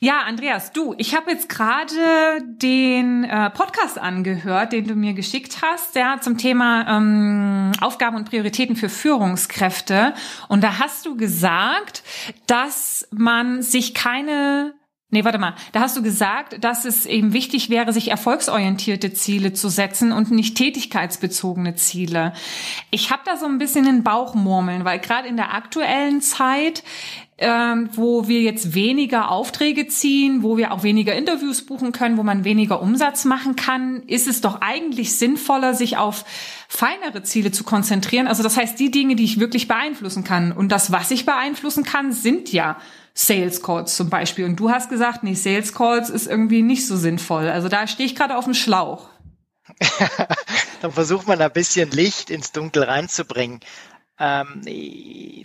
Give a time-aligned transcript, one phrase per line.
[0.00, 5.58] Ja, Andreas, du, ich habe jetzt gerade den äh, Podcast angehört, den du mir geschickt
[5.62, 10.14] hast, ja, zum Thema ähm, Aufgaben und Prioritäten für Führungskräfte.
[10.48, 12.02] Und da hast du gesagt,
[12.48, 14.74] dass man sich keine
[15.14, 15.54] Nee, warte mal.
[15.70, 20.32] Da hast du gesagt, dass es eben wichtig wäre, sich erfolgsorientierte Ziele zu setzen und
[20.32, 22.32] nicht tätigkeitsbezogene Ziele.
[22.90, 26.82] Ich habe da so ein bisschen den Bauchmurmeln, weil gerade in der aktuellen Zeit
[27.36, 32.22] ähm, wo wir jetzt weniger Aufträge ziehen, wo wir auch weniger Interviews buchen können, wo
[32.22, 36.24] man weniger Umsatz machen kann, ist es doch eigentlich sinnvoller, sich auf
[36.68, 38.28] feinere Ziele zu konzentrieren.
[38.28, 40.52] Also das heißt, die Dinge, die ich wirklich beeinflussen kann.
[40.52, 42.76] Und das, was ich beeinflussen kann, sind ja
[43.14, 44.44] Sales Calls zum Beispiel.
[44.44, 47.48] Und du hast gesagt, nee, Sales Calls ist irgendwie nicht so sinnvoll.
[47.48, 49.08] Also da stehe ich gerade auf dem Schlauch.
[50.82, 53.60] Dann versucht man ein bisschen Licht ins Dunkel reinzubringen.
[54.18, 54.62] Ähm,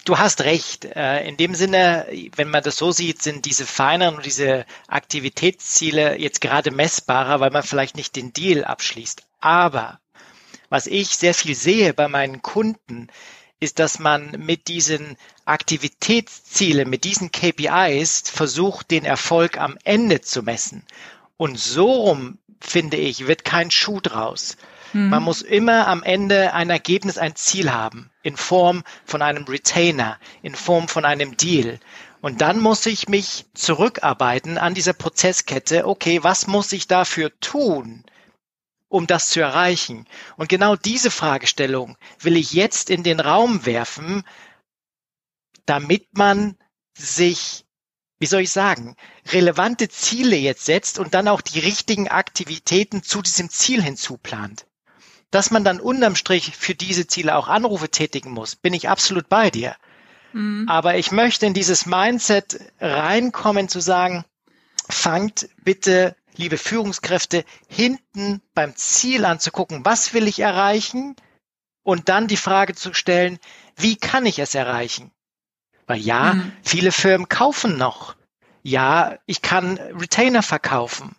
[0.06, 0.86] du hast recht.
[0.86, 6.18] Äh, in dem Sinne, wenn man das so sieht, sind diese feineren und diese Aktivitätsziele
[6.20, 9.24] jetzt gerade messbarer, weil man vielleicht nicht den Deal abschließt.
[9.40, 10.00] Aber
[10.70, 13.08] was ich sehr viel sehe bei meinen Kunden,
[13.60, 20.44] ist, dass man mit diesen Aktivitätszielen, mit diesen KPIs versucht, den Erfolg am Ende zu
[20.44, 20.86] messen.
[21.38, 24.58] Und so rum, finde ich, wird kein Schuh draus.
[24.94, 25.10] Mhm.
[25.10, 30.18] Man muss immer am Ende ein Ergebnis, ein Ziel haben, in Form von einem Retainer,
[30.42, 31.80] in Form von einem Deal.
[32.22, 35.88] Und dann muss ich mich zurückarbeiten an dieser Prozesskette.
[35.88, 38.04] Okay, was muss ich dafür tun,
[38.90, 40.06] um das zu erreichen?
[40.36, 44.24] Und genau diese Fragestellung will ich jetzt in den Raum werfen,
[45.66, 46.58] damit man
[46.98, 47.66] sich
[48.20, 48.96] wie soll ich sagen,
[49.28, 54.66] relevante Ziele jetzt setzt und dann auch die richtigen Aktivitäten zu diesem Ziel hinzuplant.
[55.32, 59.30] Dass man dann unterm Strich für diese Ziele auch Anrufe tätigen muss, bin ich absolut
[59.30, 59.76] bei dir.
[60.34, 60.68] Mhm.
[60.68, 64.26] Aber ich möchte in dieses Mindset reinkommen zu sagen,
[64.90, 71.16] fangt bitte, liebe Führungskräfte, hinten beim Ziel anzugucken, was will ich erreichen?
[71.84, 73.40] Und dann die Frage zu stellen,
[73.76, 75.12] wie kann ich es erreichen?
[75.88, 76.52] Weil ja, mhm.
[76.62, 78.16] viele Firmen kaufen noch.
[78.62, 81.16] Ja, ich kann Retainer verkaufen.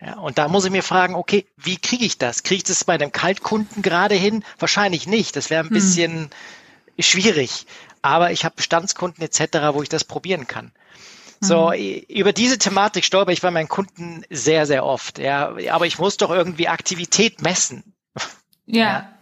[0.00, 2.42] Ja, und da muss ich mir fragen, okay, wie kriege ich das?
[2.42, 4.44] Kriege ich das bei einem Kaltkunden gerade hin?
[4.58, 5.36] Wahrscheinlich nicht.
[5.36, 5.74] Das wäre ein hm.
[5.74, 6.30] bisschen
[6.98, 7.66] schwierig.
[8.02, 10.72] Aber ich habe Bestandskunden etc., wo ich das probieren kann.
[11.40, 12.04] So, hm.
[12.08, 15.18] über diese Thematik stolper ich bei meinen Kunden sehr, sehr oft.
[15.18, 17.94] Ja, aber ich muss doch irgendwie Aktivität messen.
[18.66, 18.82] Ja.
[18.82, 19.13] ja.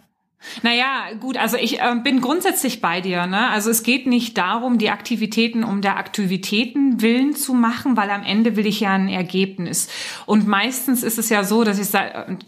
[0.62, 3.26] Naja, gut, also ich äh, bin grundsätzlich bei dir.
[3.26, 3.48] Ne?
[3.48, 8.22] Also es geht nicht darum, die Aktivitäten um der Aktivitäten willen zu machen, weil am
[8.22, 9.88] Ende will ich ja ein Ergebnis.
[10.26, 11.88] Und meistens ist es ja so, dass, ich,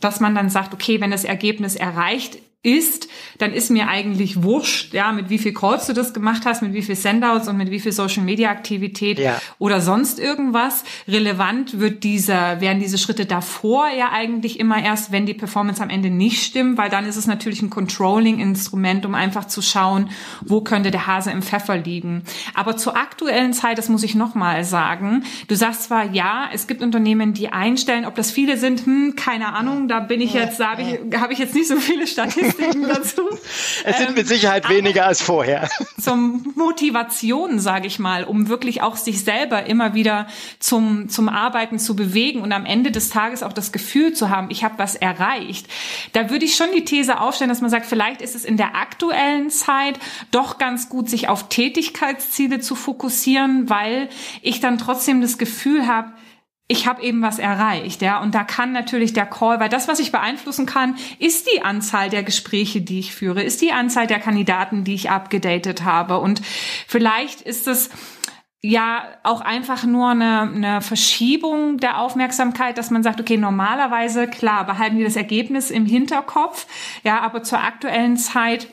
[0.01, 3.09] dass man dann sagt, okay, wenn das Ergebnis erreicht ist,
[3.39, 6.73] dann ist mir eigentlich wurscht, ja, mit wie viel Calls du das gemacht hast, mit
[6.73, 9.41] wie viel Sendouts und mit wie viel Social Media Aktivität ja.
[9.59, 10.83] oder sonst irgendwas.
[11.07, 15.91] Relevant wird dieser, werden diese Schritte davor ja eigentlich immer erst, wenn die Performance am
[15.91, 20.09] Ende nicht stimmt, weil dann ist es natürlich ein Controlling-Instrument, um einfach zu schauen,
[20.41, 22.23] wo könnte der Hase im Pfeffer liegen.
[22.55, 26.83] Aber zur aktuellen Zeit, das muss ich nochmal sagen, du sagst zwar, ja, es gibt
[26.83, 30.71] Unternehmen, die einstellen, ob das viele sind, hm, keine Ahnung, da bin ich jetzt, da
[30.71, 33.23] habe ich, hab ich jetzt nicht so viele Statistiken Statistiken dazu.
[33.85, 35.69] Es sind mit Sicherheit ähm, weniger als vorher.
[36.01, 40.27] Zum Motivation, sage ich mal, um wirklich auch sich selber immer wieder
[40.59, 44.51] zum, zum Arbeiten zu bewegen und am Ende des Tages auch das Gefühl zu haben,
[44.51, 45.67] ich habe was erreicht.
[46.13, 48.77] Da würde ich schon die These aufstellen, dass man sagt, vielleicht ist es in der
[48.77, 49.99] aktuellen Zeit
[50.31, 54.09] doch ganz gut, sich auf Tätigkeitsziele zu fokussieren, weil
[54.43, 56.13] ich dann trotzdem das Gefühl habe,
[56.67, 59.99] ich habe eben was erreicht, ja, und da kann natürlich der Call, weil das, was
[59.99, 64.19] ich beeinflussen kann, ist die Anzahl der Gespräche, die ich führe, ist die Anzahl der
[64.19, 66.19] Kandidaten, die ich abgedatet habe.
[66.19, 66.41] Und
[66.87, 67.91] vielleicht ist es
[68.63, 74.65] ja auch einfach nur eine, eine Verschiebung der Aufmerksamkeit, dass man sagt, okay, normalerweise, klar,
[74.65, 76.67] behalten wir das Ergebnis im Hinterkopf,
[77.03, 78.69] ja, aber zur aktuellen Zeit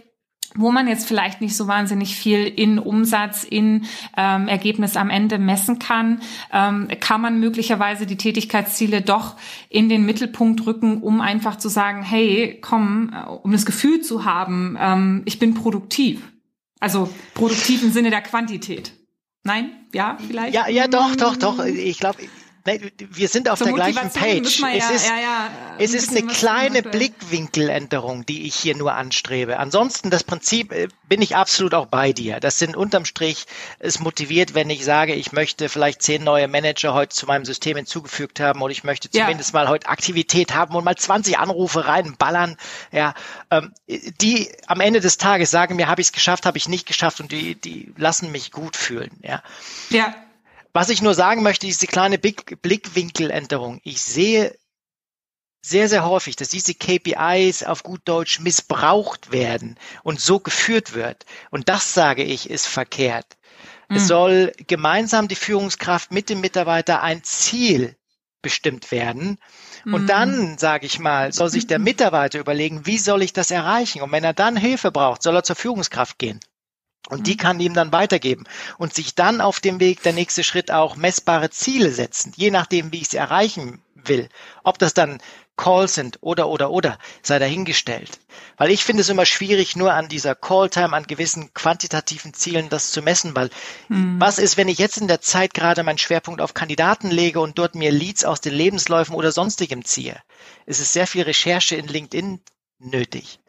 [0.55, 3.85] wo man jetzt vielleicht nicht so wahnsinnig viel in Umsatz, in
[4.17, 9.37] ähm, Ergebnis am Ende messen kann, ähm, kann man möglicherweise die Tätigkeitsziele doch
[9.69, 14.25] in den Mittelpunkt rücken, um einfach zu sagen, hey, komm, äh, um das Gefühl zu
[14.25, 16.21] haben, ähm, ich bin produktiv.
[16.79, 18.93] Also produktiv im Sinne der Quantität.
[19.43, 19.71] Nein?
[19.93, 20.53] Ja, vielleicht?
[20.53, 21.63] Ja, ja, doch, doch, doch.
[21.65, 22.19] Ich glaube,
[22.63, 24.59] wir sind auf Zur der gleichen Page.
[24.59, 25.49] Ja, es ist, ja, ja,
[25.79, 29.57] es ist eine kleine Blickwinkeländerung, die ich hier nur anstrebe.
[29.57, 32.39] Ansonsten das Prinzip äh, bin ich absolut auch bei dir.
[32.39, 33.45] Das sind unterm Strich
[33.79, 37.77] es motiviert, wenn ich sage, ich möchte vielleicht zehn neue Manager heute zu meinem System
[37.77, 42.57] hinzugefügt haben und ich möchte zumindest mal heute Aktivität haben und mal 20 Anrufe reinballern.
[42.91, 43.13] Ja,
[43.49, 46.85] ähm, die am Ende des Tages sagen mir, habe ich es geschafft, habe ich nicht
[46.85, 49.11] geschafft und die die lassen mich gut fühlen.
[49.21, 49.41] Ja.
[49.89, 50.13] Ja.
[50.73, 53.81] Was ich nur sagen möchte, ist die kleine Blickwinkeländerung.
[53.83, 54.55] Ich sehe
[55.61, 61.25] sehr, sehr häufig, dass diese KPIs auf gut Deutsch missbraucht werden und so geführt wird.
[61.51, 63.37] Und das, sage ich, ist verkehrt.
[63.89, 63.95] Mhm.
[63.95, 64.07] Es hm.
[64.07, 67.95] soll gemeinsam die Führungskraft mit dem Mitarbeiter ein Ziel
[68.41, 69.37] bestimmt werden.
[69.85, 70.07] Und mhm.
[70.07, 74.01] dann, sage ich mal, soll sich der Mitarbeiter überlegen, wie soll ich das erreichen?
[74.01, 76.39] Und wenn er dann Hilfe braucht, soll er zur Führungskraft gehen.
[77.09, 77.37] Und die mhm.
[77.37, 78.45] kann ihm dann weitergeben
[78.77, 82.91] und sich dann auf dem Weg der nächste Schritt auch messbare Ziele setzen, je nachdem,
[82.91, 84.29] wie ich sie erreichen will.
[84.63, 85.19] Ob das dann
[85.57, 88.19] Calls sind oder oder oder sei dahingestellt.
[88.57, 92.91] Weil ich finde es immer schwierig, nur an dieser Call-Time, an gewissen quantitativen Zielen das
[92.91, 93.49] zu messen, weil
[93.87, 94.19] hm.
[94.19, 97.59] was ist, wenn ich jetzt in der Zeit gerade meinen Schwerpunkt auf Kandidaten lege und
[97.59, 100.19] dort mir Leads aus den Lebensläufen oder sonstigem ziehe?
[100.65, 102.41] Es ist sehr viel Recherche in LinkedIn
[102.79, 103.40] nötig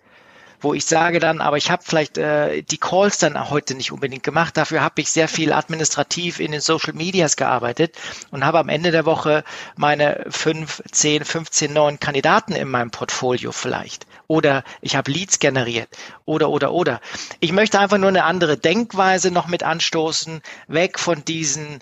[0.62, 4.22] wo ich sage dann, aber ich habe vielleicht äh, die Calls dann heute nicht unbedingt
[4.22, 4.56] gemacht.
[4.56, 7.96] Dafür habe ich sehr viel administrativ in den Social Medias gearbeitet
[8.30, 9.44] und habe am Ende der Woche
[9.76, 14.06] meine fünf, zehn, 15 neuen Kandidaten in meinem Portfolio vielleicht.
[14.28, 15.88] Oder ich habe Leads generiert.
[16.24, 17.00] Oder, oder, oder.
[17.40, 21.80] Ich möchte einfach nur eine andere Denkweise noch mit anstoßen, weg von diesen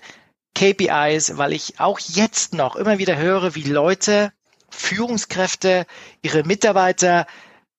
[0.55, 4.33] KPIs, weil ich auch jetzt noch immer wieder höre, wie Leute,
[4.69, 5.85] Führungskräfte,
[6.21, 7.25] ihre Mitarbeiter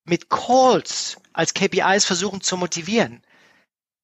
[0.05, 3.23] mit Calls als KPIs versuchen zu motivieren.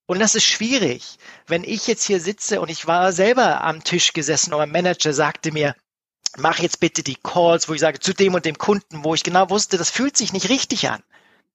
[0.07, 1.19] Und das ist schwierig.
[1.47, 5.13] Wenn ich jetzt hier sitze und ich war selber am Tisch gesessen und mein Manager
[5.13, 5.75] sagte mir,
[6.37, 9.23] mach jetzt bitte die Calls, wo ich sage, zu dem und dem Kunden, wo ich
[9.23, 11.03] genau wusste, das fühlt sich nicht richtig an.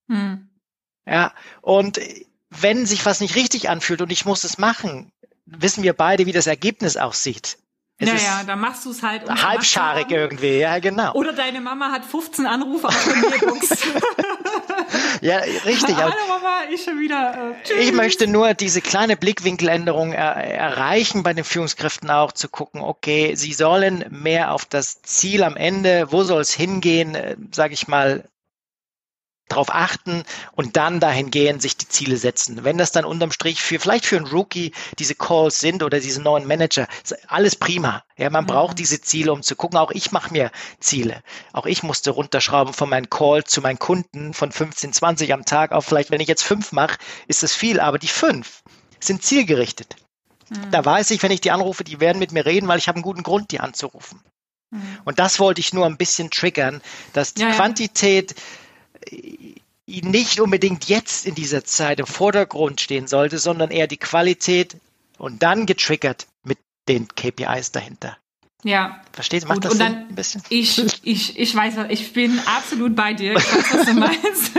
[0.08, 0.50] Hm.
[1.06, 2.00] Ja, und
[2.50, 5.12] wenn sich was nicht richtig anfühlt und ich muss es machen,
[5.46, 7.58] wissen wir beide, wie das Ergebnis aussieht.
[8.00, 9.30] Es naja, dann machst du es halt.
[9.30, 11.14] Halbscharig irgendwie, ja, genau.
[11.14, 13.70] Oder deine Mama hat 15 Anrufe auf der Mailbox.
[15.22, 15.96] ja, richtig.
[15.98, 17.56] Hallo Mama, ich schon wieder.
[17.70, 22.82] Äh, ich möchte nur diese kleine Blickwinkeländerung er erreichen bei den Führungskräften auch zu gucken,
[22.82, 27.76] okay, sie sollen mehr auf das Ziel am Ende, wo soll es hingehen, äh, sage
[27.76, 28.24] ich mal,
[29.54, 30.24] darauf achten
[30.54, 32.64] und dann dahin gehen, sich die Ziele setzen.
[32.64, 36.22] Wenn das dann unterm Strich für vielleicht für einen Rookie diese Calls sind oder diese
[36.22, 36.88] neuen Manager,
[37.28, 38.04] alles prima.
[38.18, 38.48] Ja, man mhm.
[38.48, 39.78] braucht diese Ziele, um zu gucken.
[39.78, 41.24] Auch ich mache mir Ziele.
[41.52, 45.72] Auch ich musste runterschrauben von meinen Call zu meinen Kunden von 15, 20 am Tag
[45.72, 46.98] auf vielleicht, wenn ich jetzt fünf mache,
[47.28, 48.64] ist das viel, aber die fünf
[49.00, 49.96] sind zielgerichtet.
[50.50, 50.72] Mhm.
[50.72, 52.98] Da weiß ich, wenn ich die anrufe, die werden mit mir reden, weil ich habe
[52.98, 54.22] einen guten Grund, die anzurufen.
[54.72, 55.00] Mhm.
[55.06, 56.82] Und das wollte ich nur ein bisschen triggern,
[57.14, 58.63] dass die ja, Quantität ja
[59.86, 64.78] nicht unbedingt jetzt in dieser Zeit im Vordergrund stehen sollte, sondern eher die Qualität
[65.18, 66.58] und dann getriggert mit
[66.88, 68.18] den KPIs dahinter.
[68.64, 69.02] Ja.
[69.12, 69.50] Verstehst du?
[69.50, 69.88] Macht Gut, das Sinn?
[69.88, 70.42] ein bisschen?
[70.50, 73.34] Ich, ich, ich weiß, ich bin absolut bei dir.
[73.34, 74.52] Ich weiß, was du meinst.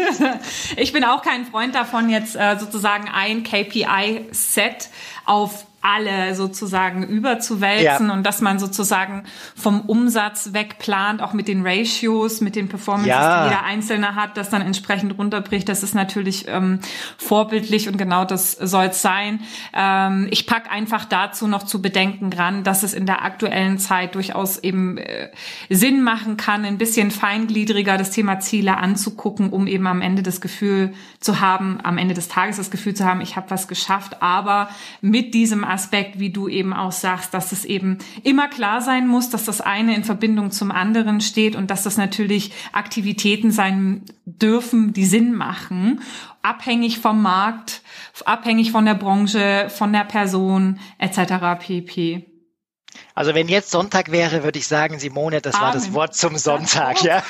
[0.77, 4.91] ich bin auch kein Freund davon, jetzt äh, sozusagen ein KPI-Set
[5.25, 8.13] auf alle sozusagen überzuwälzen ja.
[8.15, 13.09] und dass man sozusagen vom Umsatz weg plant, auch mit den Ratios, mit den Performances,
[13.11, 13.45] ja.
[13.45, 15.69] die jeder Einzelne hat, das dann entsprechend runterbricht.
[15.69, 16.81] Das ist natürlich ähm,
[17.19, 19.41] vorbildlich und genau das soll es sein.
[19.75, 24.15] Ähm, ich pack einfach dazu noch zu bedenken dran, dass es in der aktuellen Zeit
[24.15, 25.29] durchaus eben äh,
[25.69, 30.41] Sinn machen kann, ein bisschen feingliedriger das Thema Ziele anzugucken, um eben am Ende das
[30.41, 34.23] Gefühl zu haben, am Ende des Tages das Gefühl zu haben, ich habe was geschafft,
[34.23, 34.71] aber
[35.03, 39.29] mit diesem Aspekt, wie du eben auch sagst, dass es eben immer klar sein muss,
[39.29, 44.93] dass das eine in Verbindung zum anderen steht und dass das natürlich Aktivitäten sein dürfen,
[44.93, 46.01] die Sinn machen,
[46.43, 47.83] abhängig vom Markt,
[48.25, 51.59] abhängig von der Branche, von der Person etc.
[51.59, 52.31] pp.
[53.15, 55.67] Also wenn jetzt Sonntag wäre, würde ich sagen, Simone, das Amen.
[55.67, 57.23] war das Wort zum Sonntag, das Wort, ja.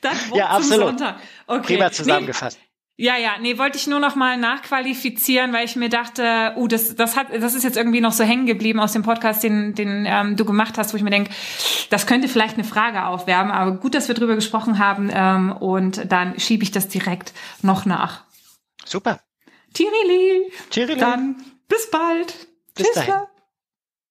[0.00, 0.70] Das Wort ja, absolut.
[0.70, 1.16] zum Sonntag.
[1.46, 1.74] Okay.
[1.74, 2.58] Prima zusammengefasst.
[2.58, 6.66] Nee, ja, ja, nee, wollte ich nur noch mal nachqualifizieren, weil ich mir dachte, uh,
[6.66, 9.74] das, das hat, das ist jetzt irgendwie noch so hängen geblieben aus dem Podcast, den,
[9.74, 11.30] den ähm, du gemacht hast, wo ich mir denke,
[11.90, 16.10] das könnte vielleicht eine Frage aufwerben, aber gut, dass wir drüber gesprochen haben ähm, und
[16.10, 18.24] dann schiebe ich das direkt noch nach.
[18.86, 19.20] Super.
[19.74, 20.50] Tirili.
[20.70, 20.98] Tirili.
[20.98, 21.36] Dann
[21.68, 22.48] bis bald.
[22.74, 22.94] Bis Tschüss.
[22.94, 23.35] Dahin.